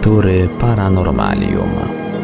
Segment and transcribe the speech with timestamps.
[0.00, 1.70] Lektury Paranormalium.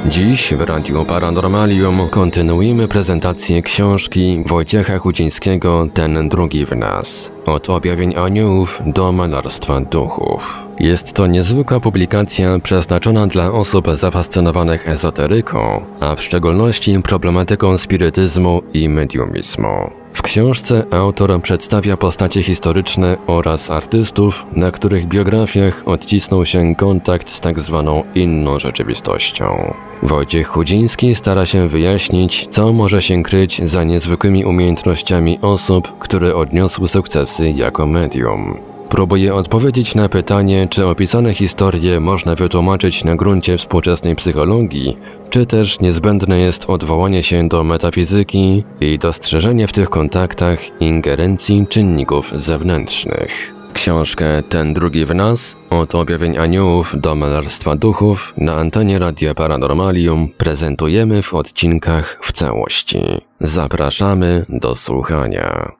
[0.06, 7.32] Dziś w Radiu Paranormalium kontynuujemy prezentację książki Wojciecha Chudzińskiego Ten drugi w nas.
[7.46, 10.68] Od objawień aniołów do malarstwa duchów.
[10.80, 18.88] Jest to niezwykła publikacja przeznaczona dla osób zafascynowanych ezoteryką, a w szczególności problematyką spirytyzmu i
[18.88, 19.90] mediumizmu.
[20.16, 27.40] W książce autor przedstawia postacie historyczne oraz artystów, na których biografiach odcisnął się kontakt z
[27.40, 29.74] tak zwaną inną rzeczywistością.
[30.02, 36.88] Wojciech Chudziński stara się wyjaśnić, co może się kryć za niezwykłymi umiejętnościami osób, które odniosły
[36.88, 38.58] sukcesy jako medium.
[38.88, 44.96] Próbuje odpowiedzieć na pytanie, czy opisane historie można wytłumaczyć na gruncie współczesnej psychologii,
[45.30, 52.30] czy też niezbędne jest odwołanie się do metafizyki i dostrzeżenie w tych kontaktach ingerencji czynników
[52.34, 53.52] zewnętrznych.
[53.72, 60.28] Książkę Ten drugi w nas, od objawień aniołów do malarstwa duchów na antenie Radia Paranormalium
[60.38, 63.00] prezentujemy w odcinkach w całości.
[63.40, 65.72] Zapraszamy do słuchania.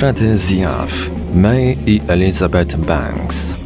[0.00, 3.60] Portrety zjaw May i Elizabeth Banks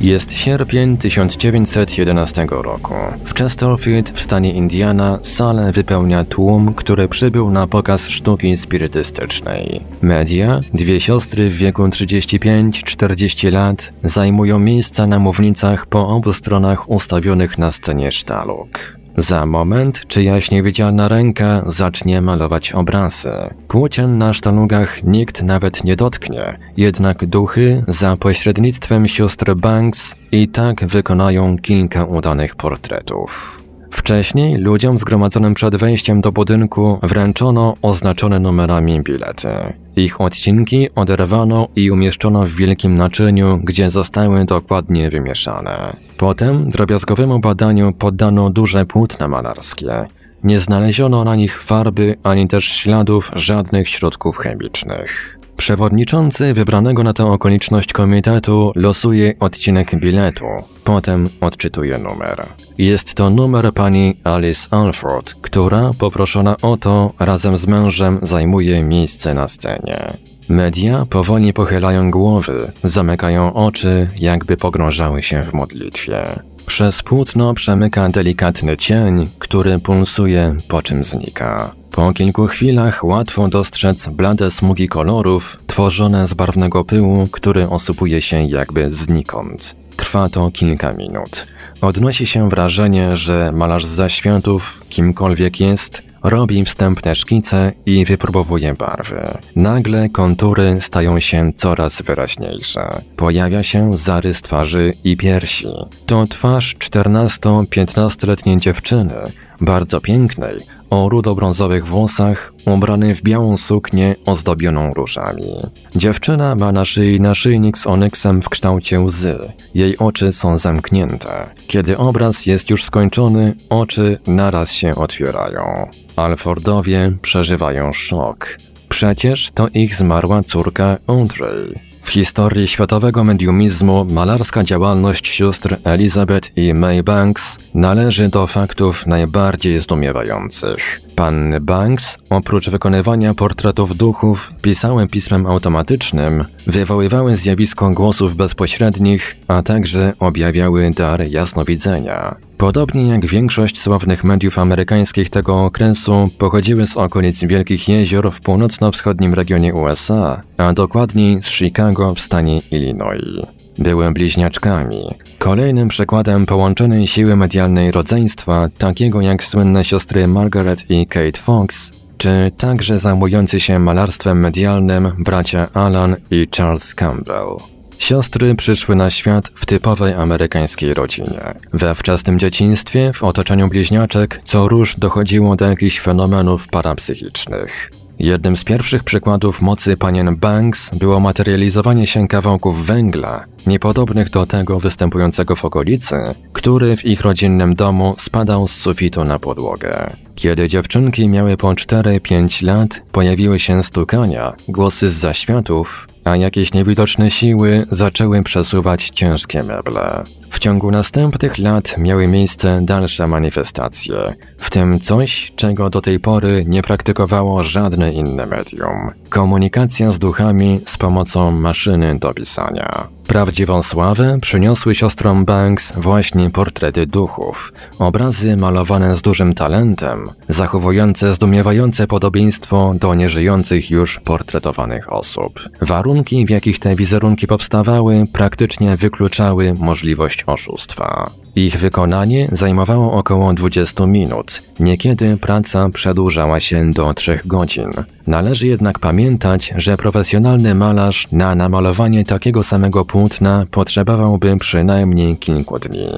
[0.00, 2.94] jest sierpień 1911 roku.
[3.24, 9.80] W Chesterfield w stanie Indiana salę wypełnia tłum, który przybył na pokaz sztuki spirytystycznej.
[10.02, 17.58] Media, dwie siostry w wieku 35-40 lat, zajmują miejsca na mównicach po obu stronach ustawionych
[17.58, 18.95] na scenie sztaluk.
[19.18, 23.32] Za moment czyjaś niewidzialna ręka zacznie malować obrazy.
[23.68, 30.86] Płócien na sztanugach nikt nawet nie dotknie, jednak duchy za pośrednictwem sióstr Banks i tak
[30.86, 33.62] wykonają kilka udanych portretów.
[33.90, 39.48] Wcześniej ludziom zgromadzonym przed wejściem do budynku wręczono oznaczone numerami bilety.
[39.96, 45.96] Ich odcinki oderwano i umieszczono w wielkim naczyniu, gdzie zostały dokładnie wymieszane.
[46.16, 50.06] Potem drobiazgowemu badaniu poddano duże płótna malarskie.
[50.44, 55.35] Nie znaleziono na nich farby ani też śladów żadnych środków chemicznych.
[55.56, 60.44] Przewodniczący wybranego na tę okoliczność komitetu losuje odcinek biletu,
[60.84, 62.46] potem odczytuje numer.
[62.78, 69.34] Jest to numer pani Alice Alford, która, poproszona o to, razem z mężem zajmuje miejsce
[69.34, 70.16] na scenie.
[70.48, 76.40] Media powoli pochylają głowy, zamykają oczy, jakby pogrążały się w modlitwie.
[76.66, 81.74] Przez płótno przemyka delikatny cień, który pulsuje, po czym znika.
[81.90, 88.42] Po kilku chwilach łatwo dostrzec blade smugi kolorów, tworzone z barwnego pyłu, który osypuje się
[88.42, 89.76] jakby znikąd.
[89.96, 91.46] Trwa to kilka minut.
[91.80, 99.38] Odnosi się wrażenie, że malarz zaświatów, kimkolwiek jest, robi wstępne szkice i wypróbowuje barwy.
[99.56, 103.02] Nagle kontury stają się coraz wyraźniejsze.
[103.16, 105.68] Pojawia się zarys twarzy i piersi.
[106.06, 109.14] To twarz 14-15-letniej dziewczyny,
[109.60, 110.60] bardzo pięknej,
[110.90, 115.54] o rudo-brązowych włosach, ubrany w białą suknię ozdobioną różami.
[115.96, 119.52] Dziewczyna ma na szyi naszyjnik z onyksem w kształcie łzy.
[119.74, 121.54] Jej oczy są zamknięte.
[121.66, 125.90] Kiedy obraz jest już skończony, oczy naraz się otwierają.
[126.16, 128.58] Alfordowie przeżywają szok.
[128.88, 131.80] Przecież to ich zmarła córka Audrey.
[132.02, 139.78] W historii światowego mediumizmu malarska działalność sióstr Elizabeth i May Banks należy do faktów najbardziej
[139.78, 141.00] zdumiewających.
[141.16, 150.12] Panny Banks, oprócz wykonywania portretów duchów, pisały pismem automatycznym, wywoływały zjawisko głosów bezpośrednich, a także
[150.18, 152.45] objawiały dar jasnowidzenia.
[152.58, 159.34] Podobnie jak większość sławnych mediów amerykańskich tego okresu, pochodziły z okolic Wielkich Jezior w północno-wschodnim
[159.34, 163.46] regionie USA, a dokładniej z Chicago w stanie Illinois.
[163.78, 165.04] Były bliźniaczkami.
[165.38, 172.52] Kolejnym przykładem połączonej siły medialnej rodzeństwa, takiego jak słynne siostry Margaret i Kate Fox, czy
[172.58, 177.75] także zajmujący się malarstwem medialnym bracia Alan i Charles Campbell.
[177.98, 181.40] Siostry przyszły na świat w typowej amerykańskiej rodzinie.
[181.72, 187.90] We wczesnym dzieciństwie, w otoczeniu bliźniaczek, co róż dochodziło do jakichś fenomenów parapsychicznych.
[188.18, 194.80] Jednym z pierwszych przykładów mocy panien Banks było materializowanie się kawałków węgla, niepodobnych do tego
[194.80, 196.16] występującego w okolicy,
[196.52, 200.10] który w ich rodzinnym domu spadał z sufitu na podłogę.
[200.34, 207.30] Kiedy dziewczynki miały po 4-5 lat, pojawiły się stukania, głosy z zaświatów, a jakieś niewidoczne
[207.30, 210.24] siły zaczęły przesuwać ciężkie meble.
[210.50, 216.64] W ciągu następnych lat miały miejsce dalsze manifestacje, w tym coś, czego do tej pory
[216.66, 223.15] nie praktykowało żadne inne medium komunikacja z duchami z pomocą maszyny do pisania.
[223.26, 232.06] Prawdziwą sławę przyniosły siostrom Banks właśnie portrety duchów, obrazy malowane z dużym talentem, zachowujące zdumiewające
[232.06, 235.60] podobieństwo do nieżyjących już portretowanych osób.
[235.80, 241.30] Warunki, w jakich te wizerunki powstawały, praktycznie wykluczały możliwość oszustwa.
[241.58, 244.62] Ich wykonanie zajmowało około 20 minut.
[244.80, 247.92] Niekiedy praca przedłużała się do 3 godzin.
[248.26, 256.08] Należy jednak pamiętać, że profesjonalny malarz na namalowanie takiego samego płótna potrzebowałby przynajmniej kilku dni.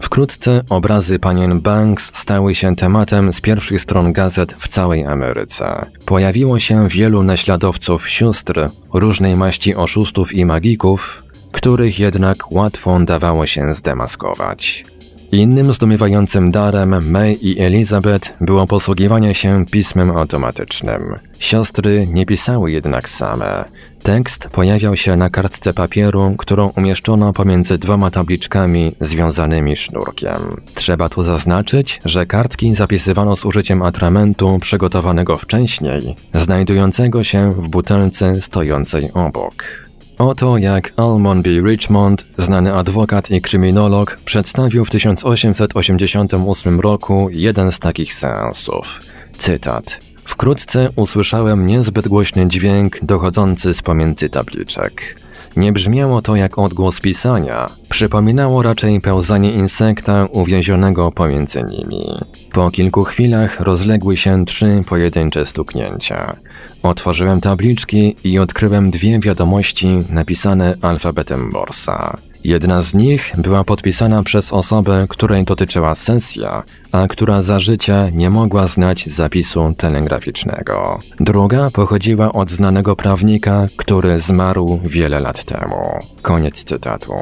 [0.00, 5.86] Wkrótce obrazy panien Banks stały się tematem z pierwszych stron gazet w całej Ameryce.
[6.06, 11.22] Pojawiło się wielu naśladowców sióstr, różnej maści oszustów i magików,
[11.52, 14.84] których jednak łatwo dawało się zdemaskować.
[15.32, 21.14] Innym zdumiewającym darem May i Elizabeth było posługiwanie się pismem automatycznym.
[21.38, 23.64] Siostry nie pisały jednak same.
[24.02, 30.62] Tekst pojawiał się na kartce papieru, którą umieszczono pomiędzy dwoma tabliczkami związanymi sznurkiem.
[30.74, 38.42] Trzeba tu zaznaczyć, że kartki zapisywano z użyciem atramentu przygotowanego wcześniej, znajdującego się w butelce
[38.42, 39.87] stojącej obok.
[40.18, 41.50] Oto jak Almon B.
[41.50, 49.00] Richmond, znany adwokat i kryminolog, przedstawił w 1888 roku jeden z takich seansów.
[49.38, 50.00] Cytat.
[50.24, 55.16] Wkrótce usłyszałem niezbyt głośny dźwięk dochodzący z pomiędzy tabliczek.
[55.56, 62.18] Nie brzmiało to jak odgłos pisania, przypominało raczej pełzanie insekta uwięzionego pomiędzy nimi.
[62.52, 66.36] Po kilku chwilach rozległy się trzy pojedyncze stuknięcia.
[66.82, 72.27] Otworzyłem tabliczki i odkryłem dwie wiadomości napisane alfabetem Morsa.
[72.44, 76.62] Jedna z nich była podpisana przez osobę, której dotyczyła sesja,
[76.92, 81.00] a która za życia nie mogła znać zapisu telegraficznego.
[81.20, 85.98] Druga pochodziła od znanego prawnika, który zmarł wiele lat temu.
[86.22, 87.12] Koniec cytatu.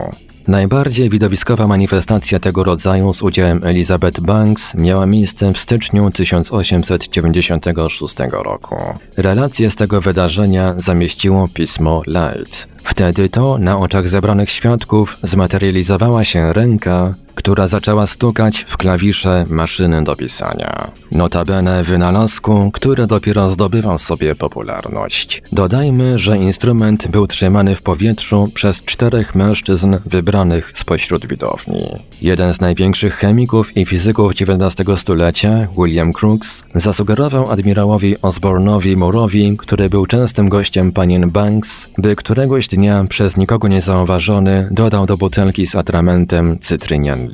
[0.49, 8.77] Najbardziej widowiskowa manifestacja tego rodzaju z udziałem Elizabeth Banks miała miejsce w styczniu 1896 roku.
[9.17, 12.69] Relacje z tego wydarzenia zamieściło pismo Light.
[12.85, 20.05] Wtedy to na oczach zebranych świadków zmaterializowała się ręka, która zaczęła stukać w klawisze maszyny
[20.05, 20.91] do pisania.
[21.13, 25.43] Notabene wynalazku, który dopiero zdobywał sobie popularność.
[25.53, 31.87] Dodajmy, że instrument był trzymany w powietrzu przez czterech mężczyzn wybranych spośród widowni.
[32.23, 39.89] Jeden z największych chemików i fizyków XIX stulecia, William Crookes, zasugerował admirałowi Osborne'owi Moore'owi, który
[39.91, 45.77] był częstym gościem panien Banks, by któregoś dnia przez nikogo niezauważony dodał do butelki z
[45.77, 47.26] atramentem cytrynian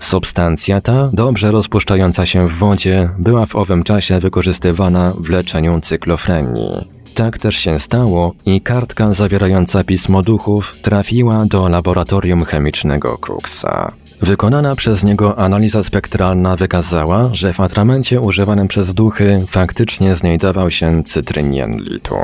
[0.00, 6.88] Substancja ta, dobrze rozpuszczająca się w wodzie, była w owym czasie wykorzystywana w leczeniu cyklofrenii.
[7.14, 13.92] Tak też się stało i kartka zawierająca pismo duchów trafiła do laboratorium chemicznego Crookesa.
[14.22, 21.02] Wykonana przez niego analiza spektralna wykazała, że w atramencie używanym przez duchy faktycznie znajdował się
[21.06, 22.14] cytrynien litu.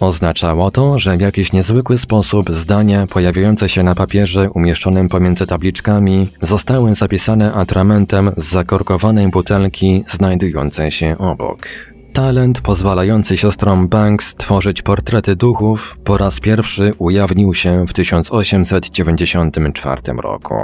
[0.00, 6.32] Oznaczało to, że w jakiś niezwykły sposób zdania pojawiające się na papierze umieszczonym pomiędzy tabliczkami
[6.42, 11.68] zostały zapisane atramentem z zakorkowanej butelki znajdującej się obok.
[12.16, 20.54] Talent pozwalający siostrom Banks tworzyć portrety duchów po raz pierwszy ujawnił się w 1894 roku.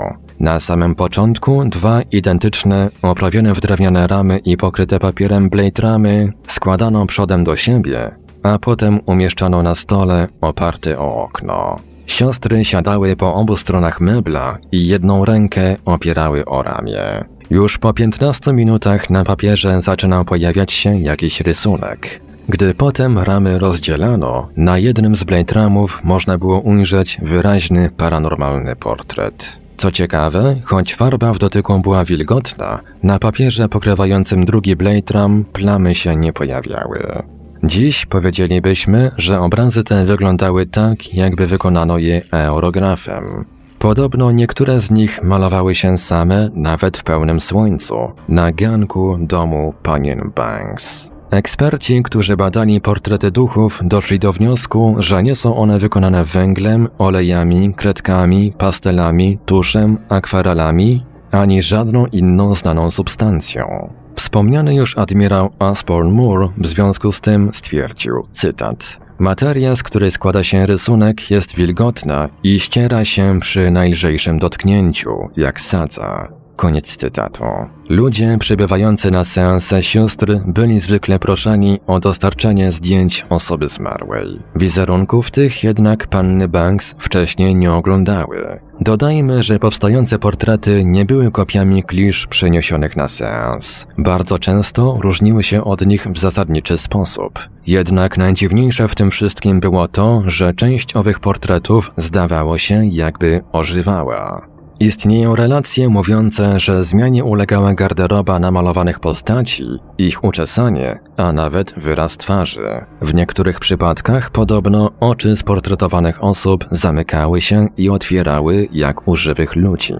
[0.41, 7.07] Na samym początku dwa identyczne, oprawione w drewniane ramy i pokryte papierem blade ramy składano
[7.07, 8.11] przodem do siebie,
[8.43, 11.81] a potem umieszczano na stole oparty o okno.
[12.07, 17.25] Siostry siadały po obu stronach mebla i jedną rękę opierały o ramię.
[17.53, 22.21] Już po 15 minutach na papierze zaczynał pojawiać się jakiś rysunek.
[22.49, 29.59] Gdy potem ramy rozdzielano, na jednym z blade ramów można było ujrzeć wyraźny paranormalny portret.
[29.77, 35.95] Co ciekawe, choć farba w dotyku była wilgotna, na papierze pokrywającym drugi blade ram plamy
[35.95, 37.23] się nie pojawiały.
[37.65, 43.45] Dziś powiedzielibyśmy, że obrazy te wyglądały tak, jakby wykonano je aerografem.
[43.83, 50.31] Podobno niektóre z nich malowały się same nawet w pełnym słońcu, na ganku domu panien
[50.37, 51.11] Banks.
[51.31, 57.75] Eksperci, którzy badali portrety duchów, doszli do wniosku, że nie są one wykonane węglem, olejami,
[57.75, 63.93] kredkami, pastelami, tuszem, akwarelami, ani żadną inną znaną substancją.
[64.17, 70.45] Wspomniany już admirał Asborn Moore w związku z tym stwierdził, cytat, Materia, z której składa
[70.45, 76.42] się rysunek, jest wilgotna i ściera się przy najlżejszym dotknięciu, jak sadza.
[76.62, 77.45] Koniec cytatu.
[77.88, 84.38] Ludzie przybywający na seanse sióstr byli zwykle proszeni o dostarczenie zdjęć osoby zmarłej.
[84.57, 88.61] Wizerunków tych jednak panny Banks wcześniej nie oglądały.
[88.81, 93.87] Dodajmy, że powstające portrety nie były kopiami klisz przeniesionych na seans.
[93.99, 97.38] Bardzo często różniły się od nich w zasadniczy sposób.
[97.66, 104.52] Jednak najdziwniejsze w tym wszystkim było to, że część owych portretów zdawało się jakby ożywała.
[104.83, 109.65] Istnieją relacje mówiące, że zmianie ulegała garderoba namalowanych postaci,
[109.99, 112.85] ich uczesanie, a nawet wyraz twarzy.
[113.01, 119.95] W niektórych przypadkach podobno oczy sportretowanych osób zamykały się i otwierały jak u żywych ludzi.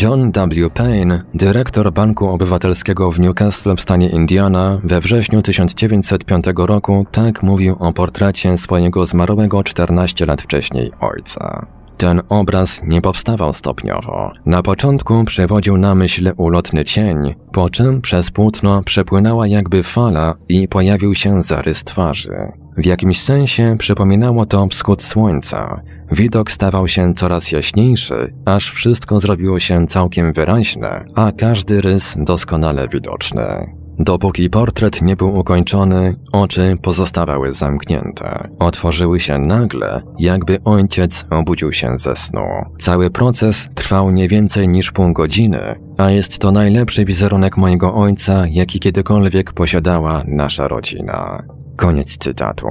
[0.00, 0.70] John W.
[0.70, 7.76] Payne, dyrektor Banku Obywatelskiego w Newcastle w stanie Indiana, we wrześniu 1905 roku tak mówił
[7.80, 11.77] o portrecie swojego zmarłego 14 lat wcześniej ojca.
[11.98, 14.32] Ten obraz nie powstawał stopniowo.
[14.46, 20.68] Na początku przewodził na myśl ulotny cień, po czym przez płótno przepłynęła jakby fala i
[20.68, 22.52] pojawił się zarys twarzy.
[22.76, 25.80] W jakimś sensie przypominało to wschód słońca.
[26.12, 32.88] Widok stawał się coraz jaśniejszy, aż wszystko zrobiło się całkiem wyraźne, a każdy rys doskonale
[32.88, 33.77] widoczny.
[33.98, 38.48] Dopóki portret nie był ukończony, oczy pozostawały zamknięte.
[38.58, 42.46] Otworzyły się nagle, jakby ojciec obudził się ze snu.
[42.80, 45.58] Cały proces trwał nie więcej niż pół godziny,
[45.96, 51.42] a jest to najlepszy wizerunek mojego ojca, jaki kiedykolwiek posiadała nasza rodzina.
[51.76, 52.66] Koniec cytatu.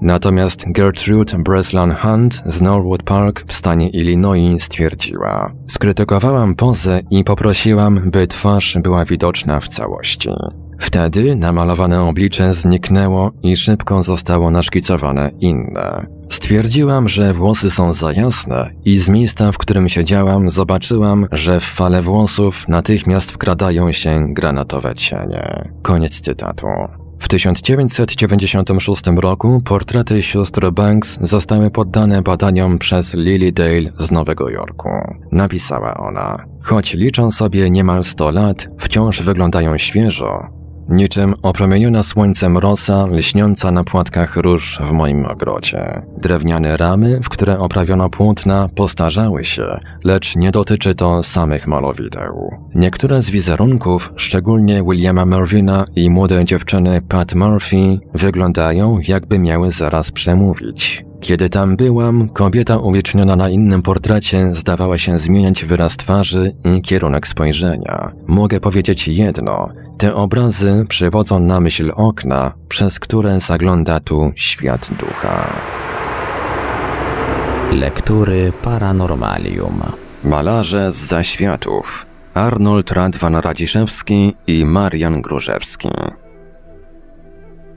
[0.00, 8.10] Natomiast Gertrude Breslan Hunt z Norwood Park w stanie Illinois stwierdziła: Skrytykowałam pozę i poprosiłam,
[8.10, 10.30] by twarz była widoczna w całości.
[10.82, 16.06] Wtedy namalowane oblicze zniknęło i szybko zostało naszkicowane inne.
[16.30, 21.64] Stwierdziłam, że włosy są za jasne i z miejsca, w którym siedziałam, zobaczyłam, że w
[21.64, 25.42] fale włosów natychmiast wkradają się granatowe cienie.
[25.82, 26.66] Koniec cytatu.
[27.18, 34.88] W 1996 roku portrety sióstr Banks zostały poddane badaniom przez Lily Dale z Nowego Jorku.
[35.32, 43.06] Napisała ona, choć liczą sobie niemal 100 lat, wciąż wyglądają świeżo, Niczym opromieniona słońcem rosa
[43.06, 46.02] lśniąca na płatkach róż w moim ogrodzie.
[46.18, 52.50] Drewniane ramy, w które oprawiono płótna, postarzały się, lecz nie dotyczy to samych malowideł.
[52.74, 60.10] Niektóre z wizerunków, szczególnie Williama Mervina i młodej dziewczyny Pat Murphy, wyglądają jakby miały zaraz
[60.10, 61.04] przemówić.
[61.22, 67.26] Kiedy tam byłam, kobieta uwieczniona na innym portrecie zdawała się zmieniać wyraz twarzy i kierunek
[67.26, 68.12] spojrzenia.
[68.26, 75.52] Mogę powiedzieć jedno, te obrazy przywodzą na myśl okna, przez które zagląda tu świat ducha.
[77.72, 79.82] Lektury Paranormalium
[80.24, 85.88] Malarze z zaświatów Arnold Radwan Radziszewski i Marian Grużewski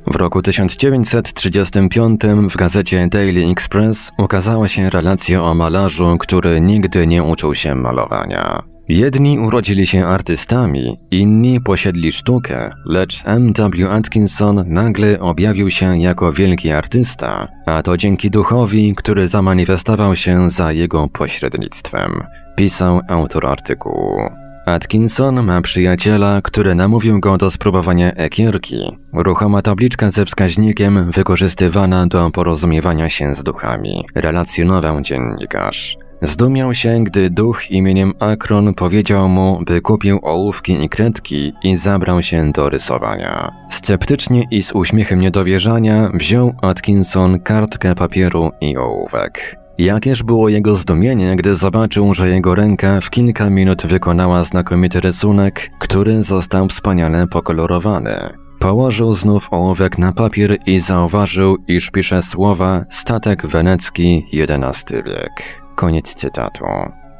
[0.08, 7.24] w roku 1935 w gazecie Daily Express ukazała się relacja o malarzu, który nigdy nie
[7.24, 8.64] uczył się malowania.
[8.88, 13.90] Jedni urodzili się artystami, inni posiedli sztukę, lecz M.W.
[13.92, 20.72] Atkinson nagle objawił się jako wielki artysta, a to dzięki duchowi, który zamanifestował się za
[20.72, 22.24] jego pośrednictwem,
[22.56, 24.45] pisał autor artykułu.
[24.66, 32.32] Atkinson ma przyjaciela, który namówił go do spróbowania ekierki, ruchoma tabliczka ze wskaźnikiem wykorzystywana do
[32.32, 35.98] porozumiewania się z duchami, relacjonował dziennikarz.
[36.22, 42.24] Zdumiał się, gdy duch imieniem Akron powiedział mu, by kupił ołówki i kredki i zabrał
[42.24, 43.52] się do rysowania.
[43.70, 49.65] Sceptycznie i z uśmiechem niedowierzania wziął Atkinson kartkę papieru i ołówek.
[49.78, 55.70] Jakież było jego zdumienie, gdy zobaczył, że jego ręka w kilka minut wykonała znakomity rysunek,
[55.80, 58.16] który został wspaniale pokolorowany.
[58.60, 65.62] Położył znów ołówek na papier i zauważył, iż pisze słowa statek wenecki XI wiek.
[65.76, 66.66] Koniec cytatu.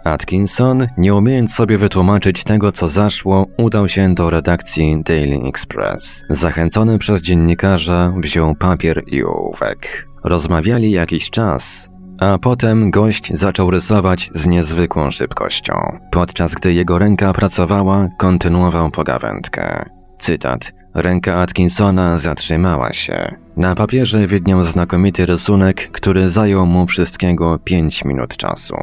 [0.04, 6.24] Atkinson, nie umiejąc sobie wytłumaczyć tego, co zaszło, udał się do redakcji Daily Express.
[6.30, 10.08] Zachęcony przez dziennikarza, wziął papier i ołówek.
[10.24, 15.74] Rozmawiali jakiś czas, a potem gość zaczął rysować z niezwykłą szybkością.
[16.12, 19.86] Podczas gdy jego ręka pracowała, kontynuował pogawędkę.
[20.20, 20.72] Cytat.
[20.96, 23.36] Ręka Atkinsona zatrzymała się.
[23.58, 28.76] Na papierze widniał znakomity rysunek, który zajął mu wszystkiego 5 minut czasu.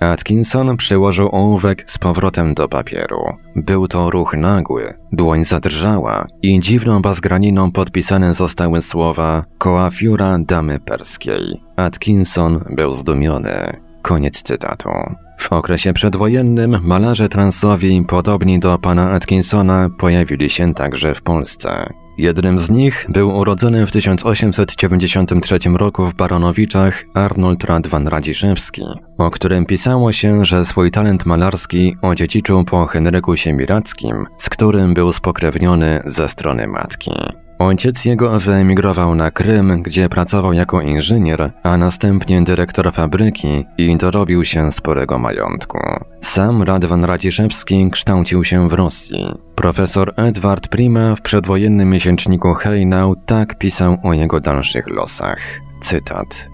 [0.00, 3.24] Atkinson przyłożył ołówek z powrotem do papieru.
[3.56, 11.60] Był to ruch nagły, dłoń zadrżała i dziwną bazgraniną podpisane zostały słowa Koafiura Damy Perskiej.
[11.76, 13.80] Atkinson był zdumiony.
[14.02, 14.88] Koniec cytatu.
[15.38, 21.86] W okresie przedwojennym malarze transowi, podobni do pana Atkinsona, pojawili się także w Polsce.
[22.18, 28.82] Jednym z nich był urodzony w 1893 roku w Baronowiczach Arnold Radwan Radziszewski,
[29.18, 35.12] o którym pisało się, że swój talent malarski odziedziczył po Henryku Siemirackim, z którym był
[35.12, 37.10] spokrewniony ze strony matki.
[37.58, 44.44] Ojciec jego wyemigrował na Krym, gdzie pracował jako inżynier, a następnie dyrektor fabryki i dorobił
[44.44, 45.78] się sporego majątku.
[46.20, 49.34] Sam Radwan Radziszewski kształcił się w Rosji.
[49.54, 55.38] Profesor Edward Prima w przedwojennym miesięczniku Hejnał tak pisał o jego dalszych losach.
[55.80, 56.48] Cytat.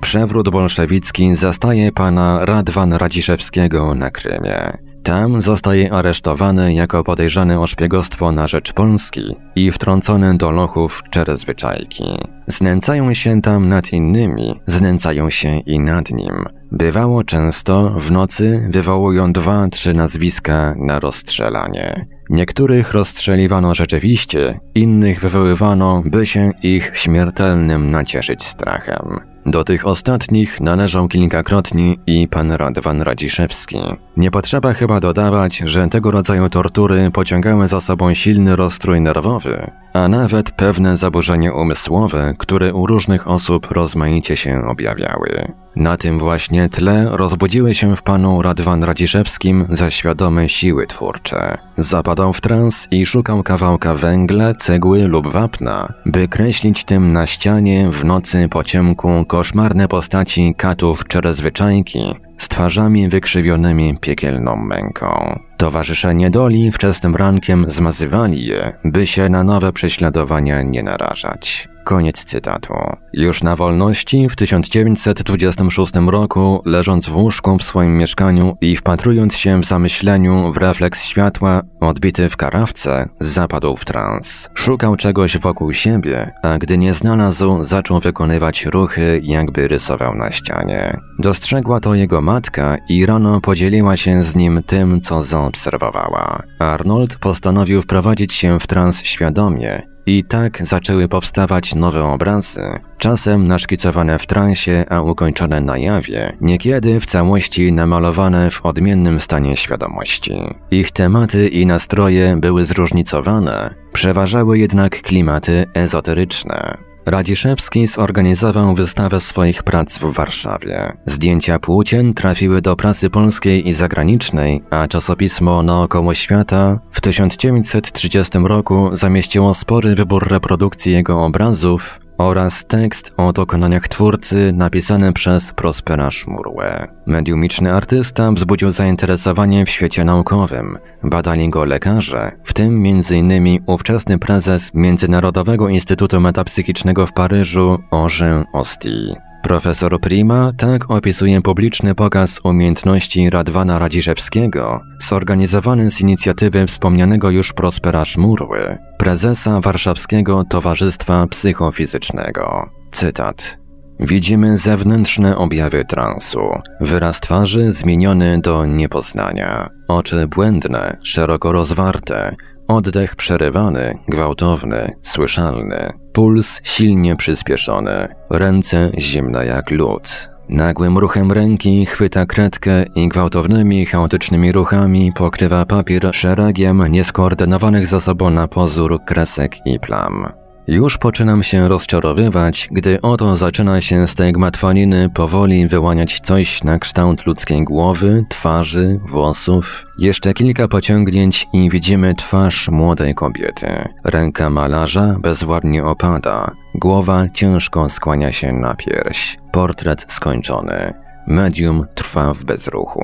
[0.00, 4.85] Przewrót bolszewicki zastaje pana Radwan Radziszewskiego na Krymie.
[5.06, 12.04] Tam zostaje aresztowany jako podejrzany o szpiegostwo na rzecz Polski i wtrącony do lochów czerezwyczajki.
[12.46, 16.44] Znęcają się tam nad innymi, znęcają się i nad nim.
[16.72, 22.06] Bywało często, w nocy wywołują dwa, trzy nazwiska na rozstrzelanie.
[22.30, 29.35] Niektórych rozstrzeliwano rzeczywiście, innych wywoływano, by się ich śmiertelnym nacieszyć strachem.
[29.46, 33.78] Do tych ostatnich należał kilkakrotnie i pan Radwan Radziszewski.
[34.16, 40.08] Nie potrzeba chyba dodawać, że tego rodzaju tortury pociągały za sobą silny rozstrój nerwowy, a
[40.08, 45.52] nawet pewne zaburzenie umysłowe, które u różnych osób rozmaicie się objawiały.
[45.76, 51.58] Na tym właśnie tle rozbudziły się w panu Radwan Radziszewskim zaświadome siły twórcze.
[51.76, 57.90] Zapadał w trans i szukał kawałka węgla, cegły lub wapna, by kreślić tym na ścianie
[57.90, 65.38] w nocy po ciemku koszmarne postaci katów czerezwyczajki z twarzami wykrzywionymi piekielną męką.
[65.56, 71.68] Towarzysze niedoli wczesnym rankiem zmazywali je, by się na nowe prześladowania nie narażać.
[71.86, 72.74] Koniec cytatu.
[73.12, 79.60] Już na wolności w 1926 roku, leżąc w łóżku w swoim mieszkaniu i wpatrując się
[79.60, 84.48] w zamyśleniu w refleks światła odbity w karawce, zapadł w trans.
[84.54, 90.96] Szukał czegoś wokół siebie, a gdy nie znalazł, zaczął wykonywać ruchy, jakby rysował na ścianie.
[91.18, 96.42] Dostrzegła to jego matka i rano podzieliła się z nim tym, co zaobserwowała.
[96.58, 102.62] Arnold postanowił wprowadzić się w trans świadomie i tak zaczęły powstawać nowe obrazy,
[102.98, 109.56] czasem naszkicowane w transie, a ukończone na jawie, niekiedy w całości namalowane w odmiennym stanie
[109.56, 110.34] świadomości.
[110.70, 116.95] Ich tematy i nastroje były zróżnicowane, przeważały jednak klimaty ezoteryczne.
[117.06, 120.92] Radziszewski zorganizował wystawę swoich prac w Warszawie.
[121.06, 128.90] Zdjęcia płócien trafiły do prasy polskiej i zagranicznej, a czasopismo Naokoło Świata w 1930 roku
[128.92, 136.88] zamieściło spory wybór reprodukcji jego obrazów oraz tekst o dokonaniach twórcy napisany przez Prospera Szmurłę.
[137.06, 140.78] Mediumiczny artysta wzbudził zainteresowanie w świecie naukowym.
[141.02, 143.62] Badali go lekarze, w tym m.in.
[143.66, 149.25] ówczesny prezes Międzynarodowego Instytutu Metapsychicznego w Paryżu Orze Osti.
[149.46, 158.04] Profesor Prima tak opisuje publiczny pokaz umiejętności Radwana Radziszewskiego, zorganizowany z inicjatywy wspomnianego już Prospera
[158.04, 162.70] Szmurły, prezesa Warszawskiego Towarzystwa Psychofizycznego.
[162.92, 163.58] Cytat.
[164.00, 166.40] Widzimy zewnętrzne objawy transu.
[166.80, 169.68] Wyraz twarzy zmieniony do niepoznania.
[169.88, 172.36] Oczy błędne, szeroko rozwarte,
[172.68, 176.05] Oddech przerywany, gwałtowny, słyszalny.
[176.16, 178.08] Puls silnie przyspieszony.
[178.30, 180.30] Ręce zimne jak lód.
[180.48, 188.30] Nagłym ruchem ręki chwyta kredkę i gwałtownymi, chaotycznymi ruchami pokrywa papier szeregiem nieskoordynowanych ze sobą
[188.30, 190.26] na pozór kresek i plam.
[190.68, 196.78] Już poczynam się rozczarowywać, gdy oto zaczyna się z tej gmatwaniny powoli wyłaniać coś na
[196.78, 199.86] kształt ludzkiej głowy, twarzy, włosów.
[199.98, 203.66] Jeszcze kilka pociągnięć i widzimy twarz młodej kobiety.
[204.04, 209.36] Ręka malarza bezładnie opada, głowa ciężko skłania się na pierś.
[209.52, 210.92] Portret skończony.
[211.26, 213.02] Medium trwa w bezruchu.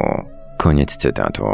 [0.59, 1.45] Koniec cytatu.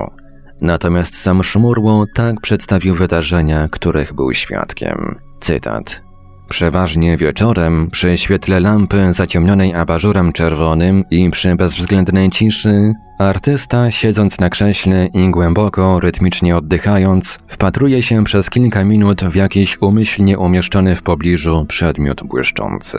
[0.61, 5.28] Natomiast sam Szmurło tak przedstawił wydarzenia, których był świadkiem.
[5.41, 6.09] Cytat.
[6.49, 14.51] Przeważnie wieczorem, przy świetle lampy zaciemnionej abażurem czerwonym i przy bezwzględnej ciszy, artysta siedząc na
[14.51, 21.03] krześle i głęboko, rytmicznie oddychając, wpatruje się przez kilka minut w jakiś umyślnie umieszczony w
[21.03, 22.99] pobliżu przedmiot błyszczący.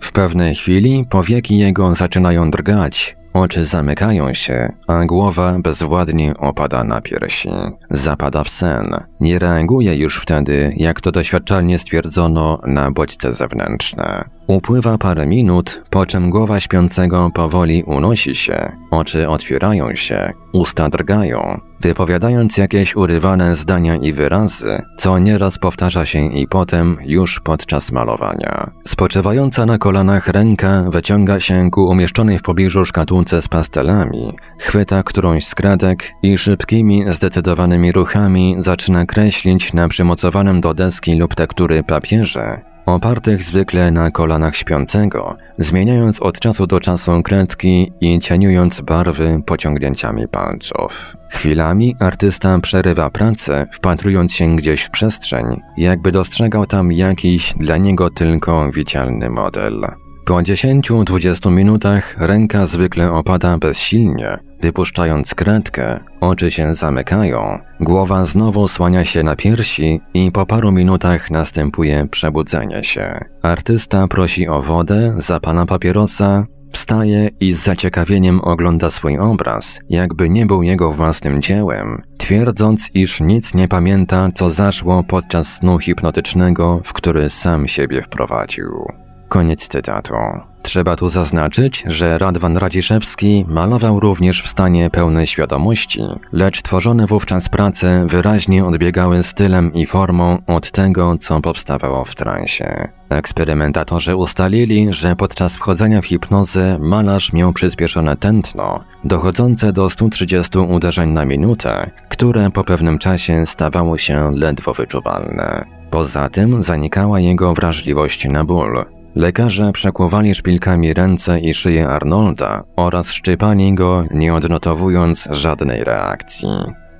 [0.00, 7.00] W pewnej chwili powieki jego zaczynają drgać, Oczy zamykają się, a głowa bezwładnie opada na
[7.00, 7.50] piersi.
[7.90, 9.04] Zapada w sen.
[9.20, 14.24] Nie reaguje już wtedy, jak to doświadczalnie stwierdzono, na bodźce zewnętrzne.
[14.46, 21.60] Upływa parę minut, po czym głowa śpiącego powoli unosi się, oczy otwierają się, usta drgają,
[21.80, 28.70] wypowiadając jakieś urywane zdania i wyrazy, co nieraz powtarza się i potem już podczas malowania.
[28.86, 35.46] Spoczywająca na kolanach ręka wyciąga się ku umieszczonej w pobliżu szkatułce z pastelami, chwyta którąś
[35.46, 42.60] z kredek i szybkimi, zdecydowanymi ruchami zaczyna kreślić na przymocowanym do deski lub tektury papierze
[42.94, 50.28] opartych zwykle na kolanach śpiącego, zmieniając od czasu do czasu kredki i cieniując barwy pociągnięciami
[50.28, 51.16] palców.
[51.30, 58.10] Chwilami artysta przerywa pracę, wpatrując się gdzieś w przestrzeń, jakby dostrzegał tam jakiś dla niego
[58.10, 60.07] tylko widzialny model.
[60.28, 69.04] Po 10-20 minutach ręka zwykle opada bezsilnie, wypuszczając kredkę, oczy się zamykają, głowa znowu słania
[69.04, 73.18] się na piersi i po paru minutach następuje przebudzenie się.
[73.42, 80.46] Artysta prosi o wodę, zapala papierosa, wstaje i z zaciekawieniem ogląda swój obraz, jakby nie
[80.46, 86.92] był jego własnym dziełem, twierdząc, iż nic nie pamięta, co zaszło podczas snu hipnotycznego, w
[86.92, 89.07] który sam siebie wprowadził.
[89.28, 90.14] Koniec cytatu.
[90.62, 97.48] Trzeba tu zaznaczyć, że Radwan Radziszewski malował również w stanie pełnej świadomości, lecz tworzone wówczas
[97.48, 102.88] prace wyraźnie odbiegały stylem i formą od tego, co powstawało w transie.
[103.10, 111.10] Eksperymentatorzy ustalili, że podczas wchodzenia w hipnozę malarz miał przyspieszone tętno, dochodzące do 130 uderzeń
[111.10, 115.64] na minutę, które po pewnym czasie stawało się ledwo wyczuwalne.
[115.90, 118.84] Poza tym zanikała jego wrażliwość na ból,
[119.14, 126.48] Lekarze przekłuwali szpilkami ręce i szyję Arnolda oraz szczypali go, nie odnotowując żadnej reakcji.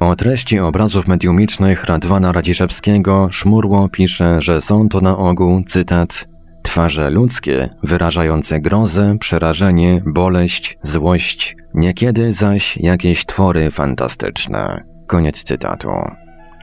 [0.00, 6.28] O treści obrazów mediumicznych Radwana Radziszewskiego Szmurło pisze, że są to na ogół, cytat,
[6.62, 14.84] twarze ludzkie, wyrażające grozę, przerażenie, boleść, złość, niekiedy zaś jakieś twory fantastyczne.
[15.06, 15.90] Koniec cytatu.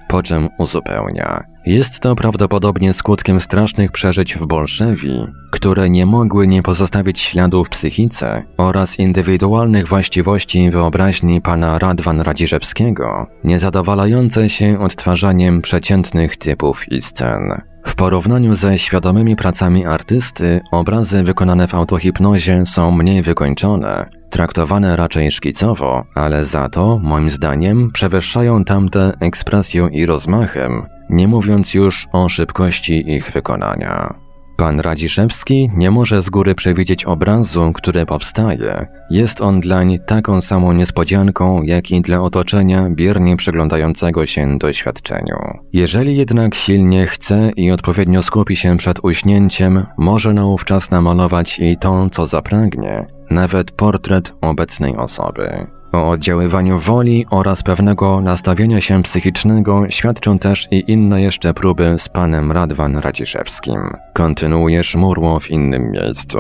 [0.08, 1.55] Po czym uzupełnia.
[1.66, 7.70] Jest to prawdopodobnie skutkiem strasznych przeżyć w Bolszewi, które nie mogły nie pozostawić śladu w
[7.70, 17.75] psychice oraz indywidualnych właściwości wyobraźni pana Radwan Radziszewskiego, niezadowalające się odtwarzaniem przeciętnych typów i scen.
[17.86, 25.32] W porównaniu ze świadomymi pracami artysty, obrazy wykonane w autohipnozie są mniej wykończone, traktowane raczej
[25.32, 32.30] szkicowo, ale za to, moim zdaniem, przewyższają tamte ekspresją i rozmachem, nie mówiąc już o
[32.30, 34.25] szybkości ich wykonania.
[34.58, 38.88] Pan Radziszewski nie może z góry przewidzieć obrazu, który powstaje.
[39.10, 45.38] Jest on dlań taką samą niespodzianką, jak i dla otoczenia biernie przyglądającego się doświadczeniu.
[45.74, 52.10] Jeżeli jednak silnie chce i odpowiednio skupi się przed uśnięciem, może naówczas namalować i to,
[52.10, 55.68] co zapragnie, nawet portret obecnej osoby.
[55.96, 62.10] O oddziaływaniu woli oraz pewnego nastawienia się psychicznego świadczą też i inne jeszcze próby z
[62.10, 63.94] panem Radwan Radziszewskim.
[64.14, 66.38] Kontynuuje Szmurło w innym miejscu.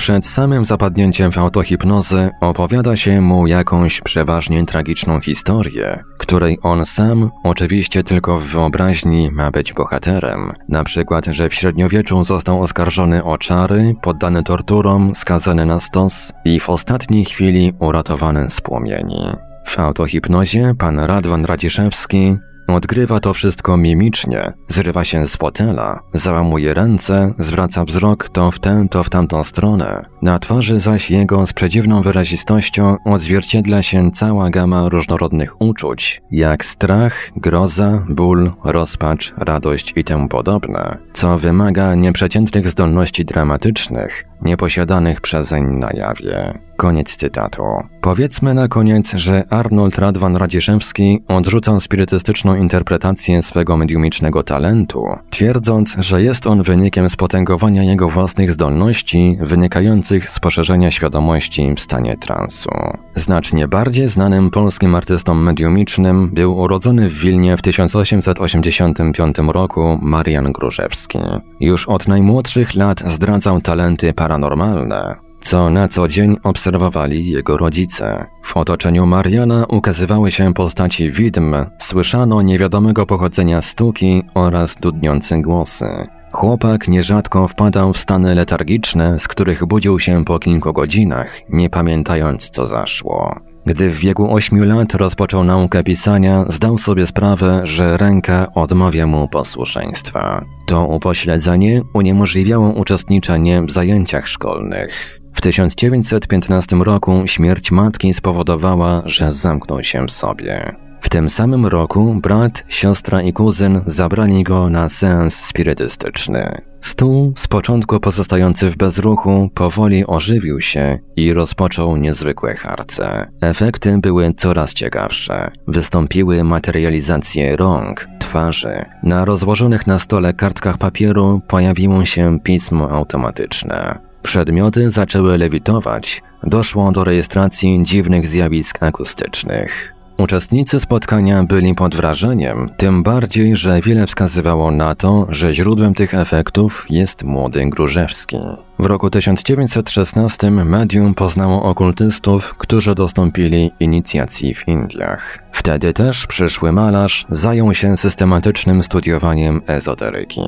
[0.00, 7.30] Przed samym zapadnięciem w autohipnozę opowiada się mu jakąś przeważnie tragiczną historię, której on sam,
[7.44, 10.52] oczywiście tylko w wyobraźni, ma być bohaterem.
[10.68, 16.60] Na przykład, że w średniowieczu został oskarżony o czary, poddany torturom, skazany na stos i
[16.60, 19.26] w ostatniej chwili uratowany z płomieni.
[19.64, 22.38] W autohipnozie pan Radwan Radziszewski
[22.74, 28.86] Odgrywa to wszystko mimicznie, zrywa się z fotela, załamuje ręce, zwraca wzrok to w tę,
[28.90, 30.04] to w tamtą stronę.
[30.22, 37.30] Na twarzy zaś jego z przedziwną wyrazistością odzwierciedla się cała gama różnorodnych uczuć, jak strach,
[37.36, 45.90] groza, ból, rozpacz, radość i temu podobne, co wymaga nieprzeciętnych zdolności dramatycznych, nieposiadanych przezeń na
[45.94, 46.69] jawie.
[46.80, 47.62] Koniec cytatu.
[48.00, 56.22] Powiedzmy na koniec, że Arnold Radwan Radziszewski odrzucał spirytystyczną interpretację swego mediumicznego talentu, twierdząc, że
[56.22, 62.70] jest on wynikiem spotęgowania jego własnych zdolności wynikających z poszerzenia świadomości w stanie transu.
[63.14, 71.18] Znacznie bardziej znanym polskim artystą mediumicznym był urodzony w Wilnie w 1885 roku Marian Gruszewski.
[71.60, 78.26] Już od najmłodszych lat zdradzał talenty paranormalne, co na co dzień obserwowali jego rodzice.
[78.42, 85.86] W otoczeniu Mariana ukazywały się postaci widm, słyszano niewiadomego pochodzenia stuki oraz dudniące głosy.
[86.32, 92.50] Chłopak nierzadko wpadał w stany letargiczne, z których budził się po kilku godzinach, nie pamiętając
[92.50, 93.40] co zaszło.
[93.66, 99.28] Gdy w wieku 8 lat rozpoczął naukę pisania, zdał sobie sprawę, że ręka odmawia mu
[99.28, 100.44] posłuszeństwa.
[100.66, 105.19] To upośledzenie uniemożliwiało uczestniczenie w zajęciach szkolnych.
[105.40, 110.76] W 1915 roku śmierć matki spowodowała, że zamknął się w sobie.
[111.00, 116.62] W tym samym roku brat, siostra i kuzyn zabrali go na seans spirytystyczny.
[116.80, 123.26] Stół, z początku pozostający w bezruchu, powoli ożywił się i rozpoczął niezwykłe harce.
[123.40, 125.50] Efekty były coraz ciekawsze.
[125.68, 128.84] Wystąpiły materializacje rąk, twarzy.
[129.02, 134.09] Na rozłożonych na stole kartkach papieru pojawiło się pismo automatyczne.
[134.22, 139.94] Przedmioty zaczęły lewitować, doszło do rejestracji dziwnych zjawisk akustycznych.
[140.20, 146.14] Uczestnicy spotkania byli pod wrażeniem, tym bardziej, że wiele wskazywało na to, że źródłem tych
[146.14, 148.36] efektów jest młody Grużewski.
[148.78, 155.38] W roku 1916 medium poznało okultystów, którzy dostąpili inicjacji w Indiach.
[155.52, 160.40] Wtedy też przyszły malarz zajął się systematycznym studiowaniem ezoteryki.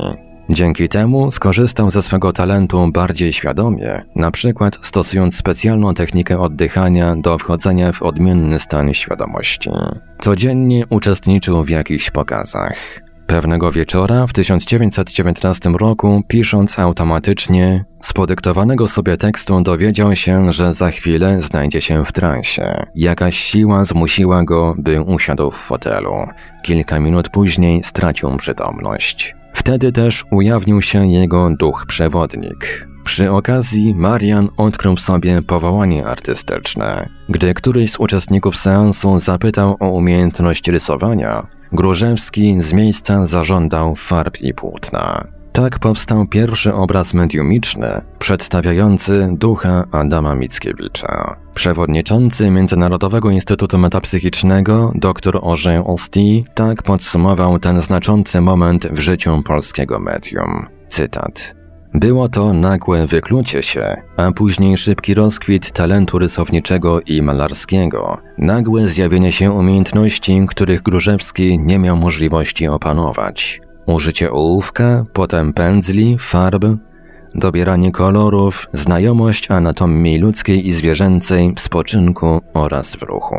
[0.53, 7.39] Dzięki temu skorzystał ze swego talentu bardziej świadomie, na przykład stosując specjalną technikę oddychania do
[7.39, 9.71] wchodzenia w odmienny stan świadomości.
[10.21, 12.75] Codziennie uczestniczył w jakichś pokazach.
[13.27, 20.91] Pewnego wieczora w 1919 roku, pisząc automatycznie, z podyktowanego sobie tekstu dowiedział się, że za
[20.91, 22.87] chwilę znajdzie się w transie.
[22.95, 26.15] Jakaś siła zmusiła go, by usiadł w fotelu.
[26.63, 29.42] Kilka minut później stracił przytomność.
[29.63, 32.89] Wtedy też ujawnił się jego duch przewodnik.
[33.05, 37.09] Przy okazji Marian odkrył sobie powołanie artystyczne.
[37.29, 44.55] Gdy któryś z uczestników seansu zapytał o umiejętność rysowania, Grużewski z miejsca zażądał farb i
[44.55, 45.25] płótna.
[45.53, 51.37] Tak powstał pierwszy obraz mediumiczny przedstawiający ducha Adama Mickiewicza.
[51.55, 59.99] Przewodniczący Międzynarodowego Instytutu Metapsychicznego dr Orze Osti tak podsumował ten znaczący moment w życiu polskiego
[60.01, 60.67] medium.
[60.89, 61.55] Cytat.
[61.95, 69.33] Było to nagłe wyklucie się, a później szybki rozkwit talentu rysowniczego i malarskiego, nagłe zjawienie
[69.33, 73.62] się umiejętności, których Grużewski nie miał możliwości opanować.
[73.87, 76.65] Użycie ołówka, potem pędzli, farb,
[77.35, 83.37] dobieranie kolorów, znajomość anatomii ludzkiej i zwierzęcej spoczynku oraz w ruchu.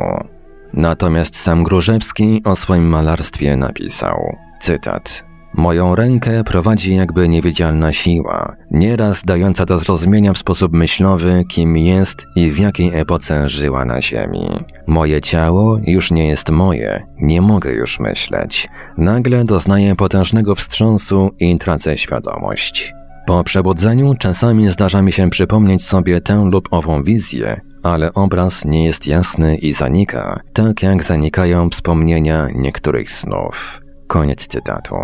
[0.73, 9.21] Natomiast sam Grużewski o swoim malarstwie napisał, cytat, Moją rękę prowadzi jakby niewidzialna siła, nieraz
[9.23, 14.49] dająca do zrozumienia w sposób myślowy, kim jest i w jakiej epoce żyła na Ziemi.
[14.87, 18.67] Moje ciało już nie jest moje, nie mogę już myśleć.
[18.97, 22.93] Nagle doznaję potężnego wstrząsu i tracę świadomość.
[23.25, 28.85] Po przebudzeniu czasami zdarza mi się przypomnieć sobie tę lub ową wizję, ale obraz nie
[28.85, 33.81] jest jasny i zanika, tak jak zanikają wspomnienia niektórych snów.
[34.07, 34.95] Koniec cytatu.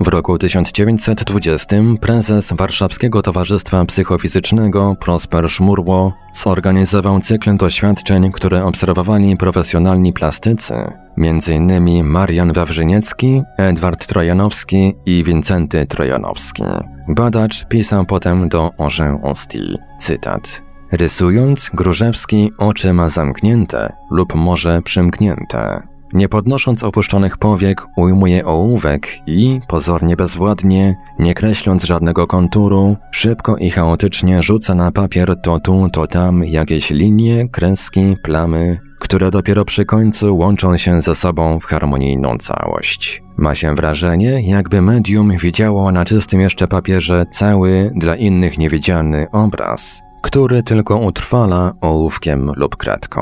[0.00, 10.12] W roku 1920 prezes Warszawskiego Towarzystwa Psychofizycznego Prosper Szmurło zorganizował cykl doświadczeń, które obserwowali profesjonalni
[10.12, 10.74] plastycy,
[11.18, 12.04] m.in.
[12.04, 16.62] Marian Wawrzyniecki, Edward Trojanowski i Wincenty Trojanowski.
[17.08, 20.62] Badacz pisał potem do Orze Osti, cytat.
[20.92, 25.89] Rysując, Grużewski oczy ma zamknięte lub może przymknięte.
[26.12, 33.70] Nie podnosząc opuszczonych powiek, ujmuje ołówek i, pozornie bezwładnie, nie kreśląc żadnego konturu, szybko i
[33.70, 39.84] chaotycznie rzuca na papier to tu, to tam jakieś linie, kreski, plamy, które dopiero przy
[39.84, 43.22] końcu łączą się ze sobą w harmonijną całość.
[43.36, 50.00] Ma się wrażenie, jakby medium widziało na czystym jeszcze papierze cały, dla innych niewidzialny obraz,
[50.22, 53.20] który tylko utrwala ołówkiem lub kratką.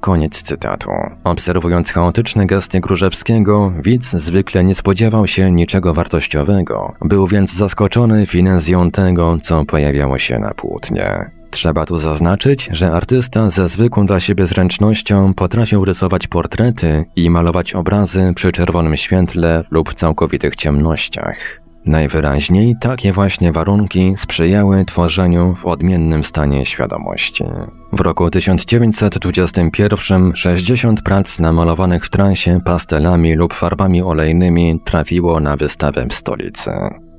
[0.00, 0.90] Koniec cytatu.
[1.24, 6.94] Obserwując chaotyczne gesty Grużewskiego, widz zwykle nie spodziewał się niczego wartościowego.
[7.00, 11.30] Był więc zaskoczony finezją tego, co pojawiało się na płótnie.
[11.50, 17.74] Trzeba tu zaznaczyć, że artysta ze zwykłą dla siebie zręcznością potrafił rysować portrety i malować
[17.74, 21.59] obrazy przy czerwonym świetle lub całkowitych ciemnościach.
[21.86, 27.44] Najwyraźniej takie właśnie warunki sprzyjały tworzeniu w odmiennym stanie świadomości.
[27.92, 36.06] W roku 1921 60 prac namalowanych w transie pastelami lub farbami olejnymi trafiło na wystawę
[36.10, 36.70] w stolicy.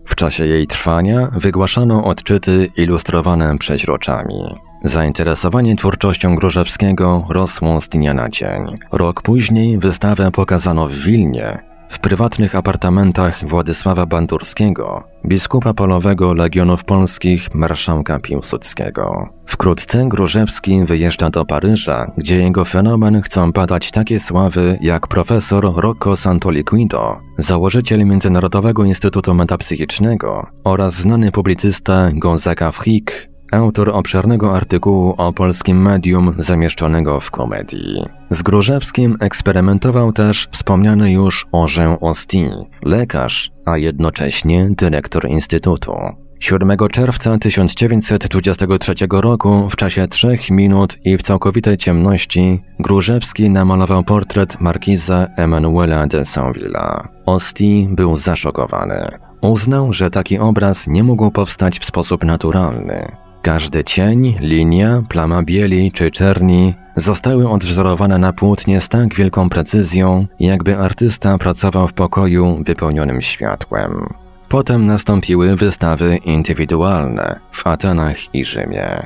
[0.06, 4.56] W czasie jej trwania wygłaszano odczyty ilustrowane przeźroczami.
[4.84, 8.78] Zainteresowanie twórczością Grużewskiego rosło z dnia na dzień.
[8.91, 17.56] Rok później wystawę pokazano w Wilnie, w prywatnych apartamentach Władysława Bandurskiego, biskupa polowego Legionów Polskich
[17.56, 19.30] marszałka Piłsudskiego.
[19.45, 26.17] Wkrótce Grużewski wyjeżdża do Paryża, gdzie jego fenomen chcą badać takie sławy jak profesor Rocco
[26.17, 35.82] Santoliquido, założyciel Międzynarodowego Instytutu Metapsychicznego oraz znany publicysta Gonzaga Frick, autor obszernego artykułu o polskim
[35.82, 38.04] medium zamieszczonego w komedii.
[38.30, 42.50] Z Grużewskim eksperymentował też wspomniany już Orzeł Osti,
[42.86, 45.94] lekarz, a jednocześnie dyrektor Instytutu.
[46.42, 54.62] 7 czerwca 1923 roku, w czasie trzech minut i w całkowitej ciemności, Grużewski namalował portret
[54.62, 57.08] markiza Emanuela de Saint-Villa.
[57.26, 59.08] Osti był zaszokowany.
[59.42, 63.20] Uznał, że taki obraz nie mógł powstać w sposób naturalny.
[63.41, 70.27] Każdy cień, linia, plama bieli czy czerni zostały odwzorowane na płótnie z tak wielką precyzją,
[70.39, 74.08] jakby artysta pracował w pokoju wypełnionym światłem.
[74.49, 79.06] Potem nastąpiły wystawy indywidualne w Atenach i Rzymie.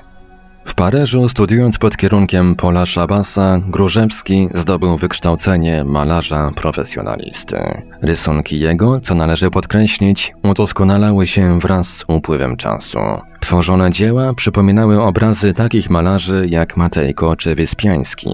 [0.66, 7.58] W Paryżu, studiując pod kierunkiem Paula Szabasa, Grużewski zdobył wykształcenie malarza profesjonalisty.
[8.02, 13.00] Rysunki jego, co należy podkreślić, udoskonalały się wraz z upływem czasu.
[13.46, 18.30] Tworzone dzieła przypominały obrazy takich malarzy jak Matejko czy Wyspiański.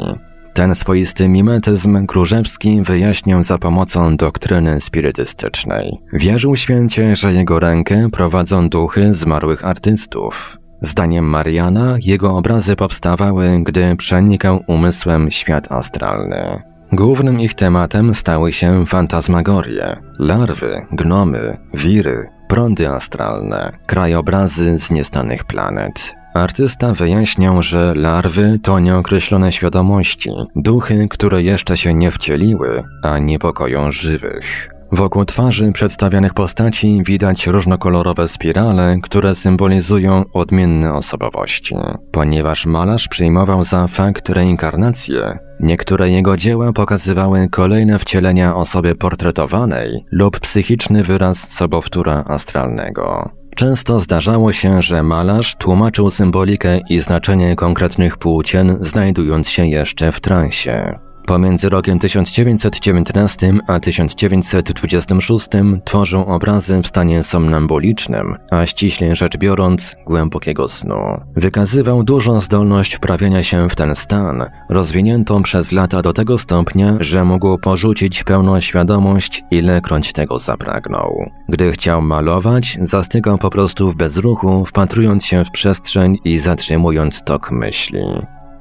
[0.54, 5.98] Ten swoisty mimetyzm Grużewski wyjaśniał za pomocą doktryny spirytystycznej.
[6.14, 10.58] Wierzył święcie, że jego rękę prowadzą duchy zmarłych artystów.
[10.82, 16.62] Zdaniem Mariana, jego obrazy powstawały, gdy przenikał umysłem świat astralny.
[16.92, 26.14] Głównym ich tematem stały się fantazmagorie, larwy, gnomy, wiry, prądy astralne, krajobrazy z niestanych planet.
[26.34, 33.92] Artysta wyjaśniał, że larwy to nieokreślone świadomości, duchy, które jeszcze się nie wcieliły, a niepokoją
[33.92, 34.71] żywych.
[34.94, 41.76] Wokół twarzy przedstawianych postaci widać różnokolorowe spirale, które symbolizują odmienne osobowości.
[42.12, 50.40] Ponieważ malarz przyjmował za fakt reinkarnację, niektóre jego dzieła pokazywały kolejne wcielenia osoby portretowanej lub
[50.40, 53.30] psychiczny wyraz sobowtóra astralnego.
[53.56, 60.20] Często zdarzało się, że malarz tłumaczył symbolikę i znaczenie konkretnych płócien, znajdując się jeszcze w
[60.20, 61.00] transie.
[61.26, 65.48] Pomiędzy rokiem 1919 a 1926
[65.86, 71.00] tworzył obrazy w stanie somnambulicznym, a ściślej rzecz biorąc, głębokiego snu.
[71.36, 77.26] Wykazywał dużą zdolność wprawiania się w ten stan, rozwiniętą przez lata do tego stopnia, że
[77.26, 81.32] mógł porzucić pełną świadomość, ilekroć tego zapragnął.
[81.50, 87.52] Gdy chciał malować, zastygał po prostu w bezruchu, wpatrując się w przestrzeń i zatrzymując tok
[87.52, 88.02] myśli.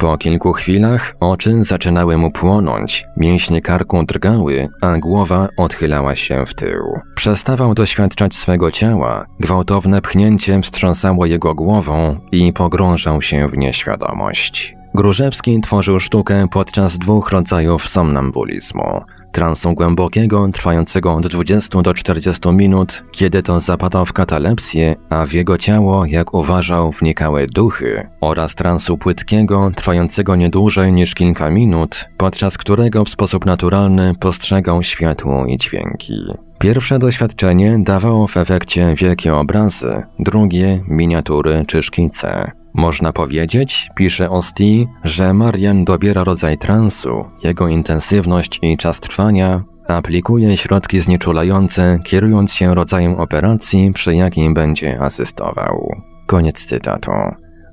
[0.00, 6.54] Po kilku chwilach oczy zaczynały mu płonąć, mięśnie karku drgały, a głowa odchylała się w
[6.54, 7.00] tył.
[7.14, 14.79] Przestawał doświadczać swego ciała, gwałtowne pchnięcie wstrząsało jego głową i pogrążał się w nieświadomość.
[14.94, 19.00] Grużewski tworzył sztukę podczas dwóch rodzajów somnambulizmu.
[19.32, 25.32] Transu głębokiego, trwającego od 20 do 40 minut, kiedy to zapadał w katalepsję, a w
[25.32, 32.08] jego ciało, jak uważał, wnikały duchy, oraz transu płytkiego, trwającego nie dłużej niż kilka minut,
[32.16, 36.14] podczas którego w sposób naturalny postrzegał światło i dźwięki.
[36.58, 42.59] Pierwsze doświadczenie dawało w efekcie wielkie obrazy, drugie miniatury czy szkice.
[42.74, 50.56] Można powiedzieć, pisze Osti, że Marian dobiera rodzaj transu, jego intensywność i czas trwania, aplikuje
[50.56, 55.90] środki znieczulające, kierując się rodzajem operacji, przy jakim będzie asystował.
[56.26, 57.10] Koniec cytatu.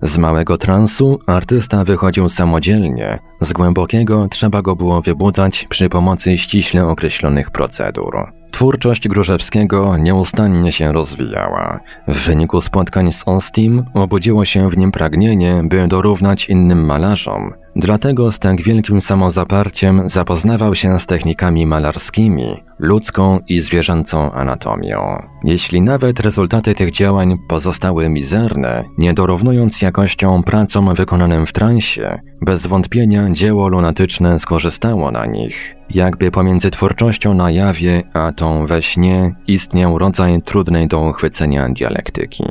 [0.01, 6.87] Z małego transu artysta wychodził samodzielnie, z głębokiego trzeba go było wybudzać przy pomocy ściśle
[6.87, 8.36] określonych procedur.
[8.57, 11.79] Twórczość Grużewskiego nieustannie się rozwijała.
[12.07, 18.31] W wyniku spotkań z Ostim obudziło się w nim pragnienie, by dorównać innym malarzom, Dlatego
[18.31, 25.21] z tak wielkim samozaparciem zapoznawał się z technikami malarskimi, ludzką i zwierzęcą anatomią.
[25.43, 32.67] Jeśli nawet rezultaty tych działań pozostały mizerne, nie dorównując jakością pracom wykonanym w transie, bez
[32.67, 35.75] wątpienia dzieło lunatyczne skorzystało na nich.
[35.89, 42.43] Jakby pomiędzy twórczością na jawie a tą we śnie istniał rodzaj trudnej do uchwycenia dialektyki.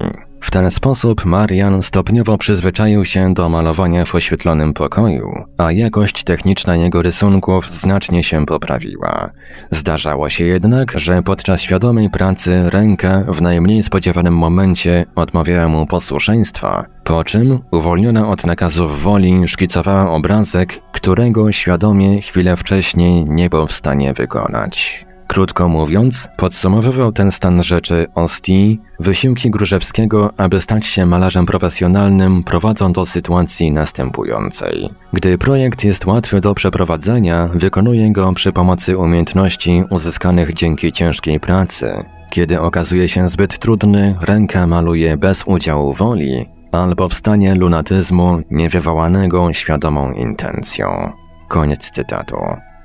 [0.47, 6.76] W ten sposób Marian stopniowo przyzwyczaił się do malowania w oświetlonym pokoju, a jakość techniczna
[6.76, 9.30] jego rysunków znacznie się poprawiła.
[9.70, 16.84] Zdarzało się jednak, że podczas świadomej pracy ręka w najmniej spodziewanym momencie odmawiała mu posłuszeństwa,
[17.05, 23.72] po czym, uwolniona od nakazów woli, szkicowała obrazek, którego świadomie chwilę wcześniej nie był w
[23.72, 25.05] stanie wykonać.
[25.27, 32.93] Krótko mówiąc, podsumowywał ten stan rzeczy Osti, wysiłki Grużewskiego, aby stać się malarzem profesjonalnym, prowadzą
[32.93, 34.89] do sytuacji następującej.
[35.12, 42.05] Gdy projekt jest łatwy do przeprowadzenia, wykonuje go przy pomocy umiejętności uzyskanych dzięki ciężkiej pracy.
[42.31, 49.53] Kiedy okazuje się zbyt trudny, ręka maluje bez udziału woli, albo w stanie lunatyzmu niewywołanego
[49.53, 51.12] świadomą intencją.
[51.49, 52.37] Koniec cytatu.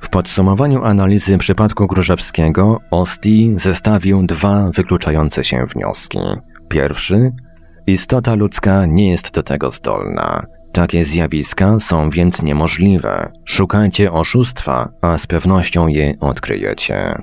[0.02, 6.20] W podsumowaniu analizy przypadku Grużewskiego Osti zestawił dwa wykluczające się wnioski.
[6.70, 7.32] Pierwszy,
[7.88, 10.46] istota ludzka nie jest do tego zdolna.
[10.72, 13.32] Takie zjawiska są więc niemożliwe.
[13.46, 17.16] Szukajcie oszustwa, a z pewnością je odkryjecie.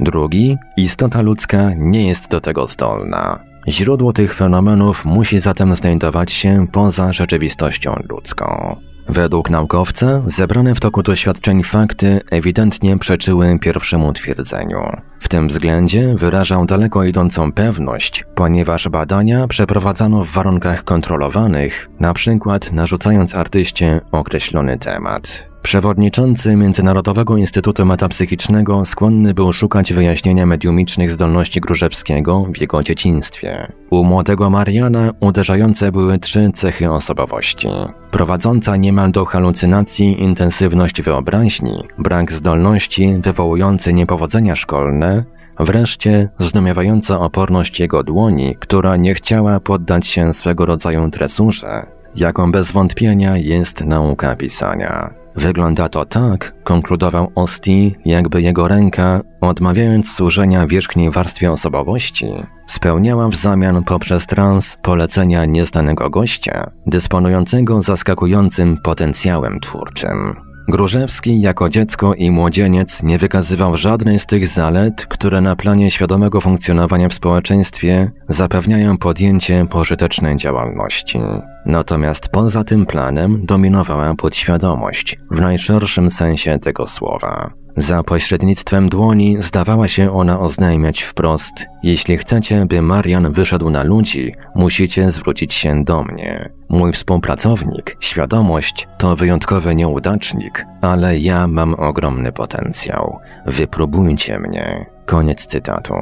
[0.00, 3.44] Drugi, istota ludzka nie jest do tego zdolna.
[3.68, 8.76] Źródło tych fenomenów musi zatem znajdować się poza rzeczywistością ludzką.
[9.08, 14.80] Według naukowca zebrane w toku doświadczeń fakty ewidentnie przeczyły pierwszemu twierdzeniu.
[15.20, 22.72] W tym względzie wyrażał daleko idącą pewność, ponieważ badania przeprowadzano w warunkach kontrolowanych, na przykład
[22.72, 25.55] narzucając artyście określony temat.
[25.66, 33.72] Przewodniczący Międzynarodowego Instytutu Metapsychicznego skłonny był szukać wyjaśnienia mediumicznych zdolności Grużewskiego w jego dzieciństwie.
[33.90, 37.68] U młodego Mariana uderzające były trzy cechy osobowości.
[38.10, 45.24] Prowadząca niemal do halucynacji intensywność wyobraźni, brak zdolności wywołujący niepowodzenia szkolne,
[45.60, 51.86] Wreszcie zdumiewająca oporność jego dłoni, która nie chciała poddać się swego rodzaju tresurze,
[52.16, 55.25] jaką bez wątpienia jest nauka pisania.
[55.36, 62.26] Wygląda to tak, konkludował Osti, jakby jego ręka, odmawiając służenia wierzchniej warstwie osobowości,
[62.66, 70.45] spełniała w zamian poprzez trans polecenia nieznanego gościa, dysponującego zaskakującym potencjałem twórczym.
[70.68, 76.40] Grużewski jako dziecko i młodzieniec nie wykazywał żadnej z tych zalet, które na planie świadomego
[76.40, 81.20] funkcjonowania w społeczeństwie zapewniają podjęcie pożytecznej działalności.
[81.66, 87.65] Natomiast poza tym planem dominowała podświadomość, w najszerszym sensie tego słowa.
[87.76, 91.52] Za pośrednictwem dłoni zdawała się ona oznajmiać wprost:
[91.82, 96.48] Jeśli chcecie, by Marian wyszedł na ludzi, musicie zwrócić się do mnie.
[96.68, 103.18] Mój współpracownik, świadomość, to wyjątkowy nieudacznik, ale ja mam ogromny potencjał.
[103.46, 104.86] Wypróbujcie mnie.
[105.06, 105.94] Koniec cytatu.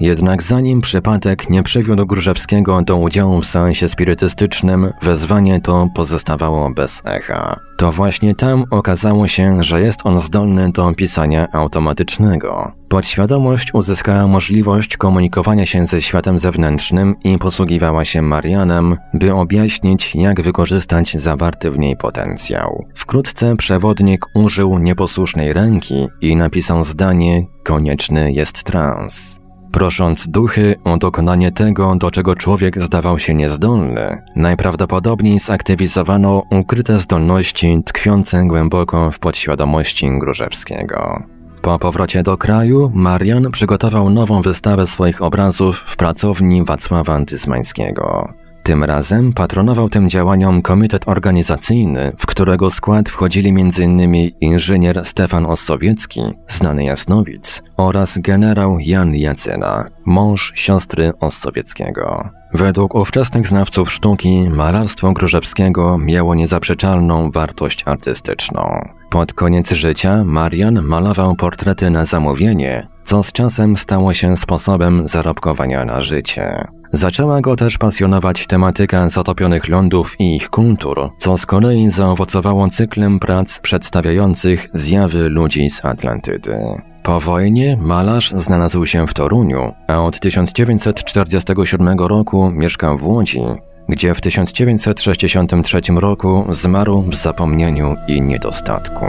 [0.00, 7.02] Jednak zanim przypadek nie przywiódł Grużewskiego do udziału w seansie spirytystycznym, wezwanie to pozostawało bez
[7.04, 7.60] echa.
[7.78, 12.72] To właśnie tam okazało się, że jest on zdolny do pisania automatycznego.
[12.88, 20.42] Podświadomość uzyskała możliwość komunikowania się ze światem zewnętrznym i posługiwała się Marianem, by objaśnić, jak
[20.42, 22.84] wykorzystać zawarty w niej potencjał.
[22.94, 29.39] Wkrótce przewodnik użył nieposłusznej ręki i napisał zdanie: Konieczny jest trans
[29.72, 37.82] prosząc duchy o dokonanie tego, do czego człowiek zdawał się niezdolny, najprawdopodobniej zaktywizowano ukryte zdolności
[37.84, 41.22] tkwiące głęboko w podświadomości Grużewskiego.
[41.62, 48.34] Po powrocie do kraju, Marian przygotował nową wystawę swoich obrazów w pracowni Wacława Antysmańskiego.
[48.62, 54.30] Tym razem patronował tym działaniom komitet organizacyjny, w którego skład wchodzili m.in.
[54.40, 62.30] inżynier Stefan Ossowiecki, znany jasnowic, oraz generał Jan Jacyna, mąż siostry Ossowieckiego.
[62.54, 68.84] Według ówczesnych znawców sztuki, malarstwo Grużewskiego miało niezaprzeczalną wartość artystyczną.
[69.10, 75.84] Pod koniec życia Marian malował portrety na zamówienie, co z czasem stało się sposobem zarobkowania
[75.84, 76.64] na życie.
[76.92, 83.18] Zaczęła go też pasjonować tematyka zatopionych lądów i ich kultur, co z kolei zaowocowało cyklem
[83.18, 86.56] prac przedstawiających zjawy ludzi z Atlantydy.
[87.02, 93.42] Po wojnie malarz znalazł się w Toruniu, a od 1947 roku mieszkał w Łodzi,
[93.88, 99.06] gdzie w 1963 roku zmarł w zapomnieniu i niedostatku.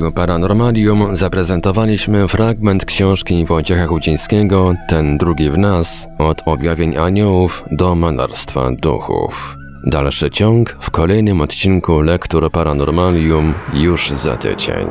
[0.00, 7.94] Radiu Paranormalium zaprezentowaliśmy fragment książki Wojciecha Chudzińskiego Ten drugi w nas od objawień aniołów do
[7.94, 9.56] malarstwa duchów.
[9.86, 14.86] Dalszy ciąg w kolejnym odcinku Lektur Paranormalium już za tydzień.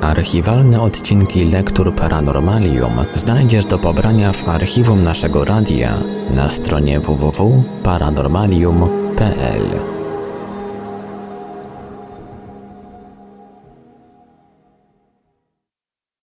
[0.00, 5.94] Archiwalne odcinki Lektur Paranormalium znajdziesz do pobrania w archiwum naszego radia
[6.34, 9.97] na stronie www.paranormalium.pl.